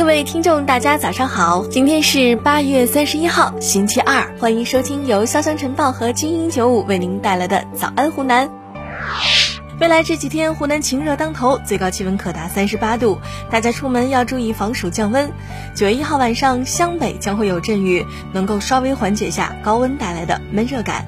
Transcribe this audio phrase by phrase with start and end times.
[0.00, 8.50] 各位听众，大家早上好，今天是八月三十一号，星期二，欢迎收听由潇湘晨报和精英九五为您带来的早安湖南。
[9.78, 13.18] 未来这几天，湖南晴热当头，最高气温可达三十八度，
[13.50, 15.30] 大家出门要注意防暑降温。
[15.74, 21.04] 九月一号晚上，湘北将会有阵雨，能够稍微缓解下高温带来的闷热感。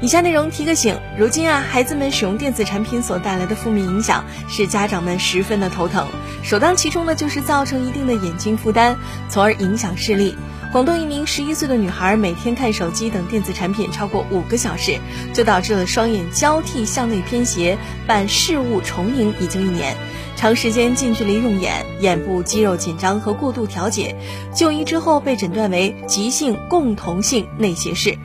[0.00, 6.06] 以下内容提个醒：如今啊，孩子们使用电子产品所带来的负面影响，使家长们十分的头疼。
[6.44, 8.96] 首当其冲的就是造成一定的眼睛负担，
[9.28, 10.36] 从而影响视力。
[10.70, 15.00] 广东一名十一岁的女孩每天看手机等电子产品超过五个小时，
[15.32, 17.76] 就导致了双眼交替向内偏斜，
[18.06, 19.96] 伴视物重影，已经一年。
[20.36, 24.14] 长时间近距离用眼，眼部肌肉紧张和过度调节，
[24.54, 28.16] 就医之后被诊断为急性共同性内斜视。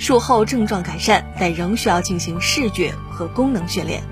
[0.00, 4.02] 术后症状改善，但仍需要进行视觉和功能训练。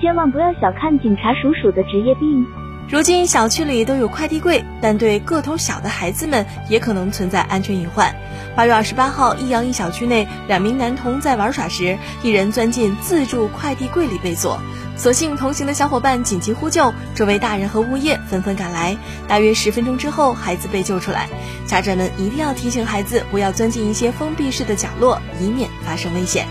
[0.00, 2.44] 千万不要小看警察叔叔的职业病。
[2.88, 8.14] 如今小区里都有快递柜，但对个头小的孩子们也可能存在安全隐患。
[8.54, 14.60] 八月二十八号，益阳一小区内，两名男童在玩耍时，一人钻进自助快递柜里被锁，
[14.96, 18.96] 所幸同行的小伙伴紧急呼救，周围大人和物业纷纷赶来。
[19.26, 21.28] 大约十分钟之后，孩子被救出来。
[21.66, 26.46] 家长们一定要提醒孩子不要钻进一些封闭式的角落，以免发生危险。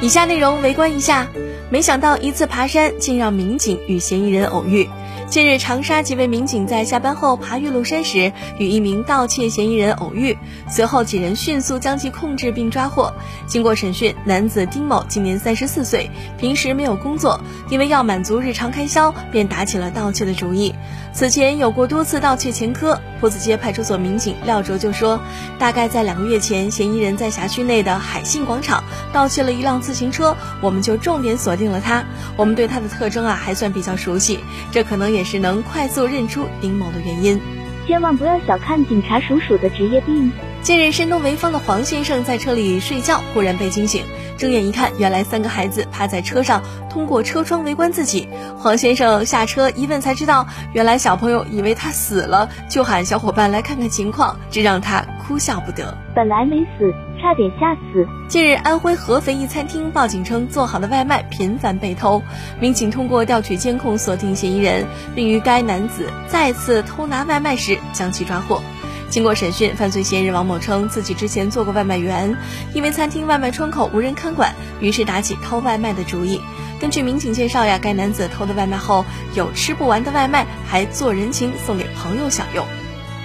[0.00, 1.28] 以下内容围观一下。
[1.70, 4.90] 没想到一次爬山竟让民警与嫌疑人偶遇。
[5.28, 10.36] 近日，长沙几位民警在下班后爬岳麓山时，与一名盗窃嫌疑人偶遇。
[10.68, 13.14] 随后，几人迅速将其控制并抓获。
[13.46, 20.74] 经过审讯，男子丁某今年三十四岁，平时没有工作，因为要满足日常开销，便打起了盗窃的主意。
[21.12, 23.00] 此前有过多次盗窃前科。
[23.20, 25.20] 坡子街派出所民警廖卓就说，
[25.58, 28.82] 大概在两个月前，嫌疑人在辖区内的海信广场
[29.12, 32.02] 盗窃了一辆自行车，我们就重点锁定了他。
[32.36, 34.40] 我们对他的特征啊还算比较熟悉，
[34.72, 37.40] 这可能也是能快速认出丁某的原因。
[37.86, 40.32] 千万不要小看警察叔叔的职业病。
[40.62, 44.04] 近日，山东潍坊的黄先生在车里睡觉，忽然被惊醒，
[44.36, 48.28] 睁眼一看，原来三个孩子趴在车上，通过车窗围观自己。
[48.58, 55.96] 黄先生下车一问，才知道原来小朋友以为他死了，就喊小伙伴来看看情况，这让他哭笑不得。
[56.14, 58.06] 本来没死，差点吓死。
[58.28, 62.22] 近日，安徽合肥一餐厅报警称，做好的外卖频繁被偷，
[62.58, 68.62] 民警通过调取监控锁定嫌疑人，并于该男子再次偷拿外卖时将其抓获。
[69.10, 72.36] 经过审讯，犯罪嫌疑人王某称自己之前做过外卖员，
[72.72, 76.40] 因为餐厅外卖窗口无人看管，于是打起偷外卖的主意。
[76.80, 79.04] 根据民警介绍呀，该男子偷的外卖后
[79.34, 82.64] 有吃不完的外卖，还做人情送给朋友享用。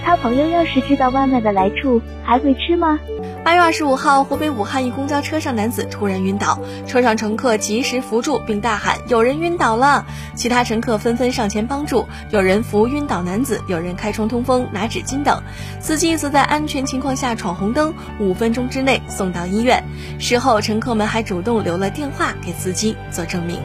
[0.06, 3.00] 他朋友要是知道外卖的来处，还会吃吗？
[3.44, 10.06] 八月二十五号，湖北武汉一公交车上男子突然晕倒，车上乘客及时扶住并大喊“有人晕倒了”，
[10.36, 15.42] 其他乘客纷纷上前帮助，有人扶晕倒男子，有人开窗通风、拿纸巾等。
[15.80, 19.82] 司机则在安全情况下闯红灯，五分钟之内送到医院。
[20.20, 23.58] 事后，乘客们还主动留了电话给司机做证明。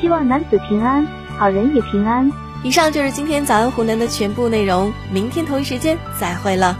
[0.00, 1.06] 希望男子平安，
[1.38, 2.28] 好人也平安。
[2.64, 6.76] 以上就是今天早安湖南的全部内容，明天同一时间再会了。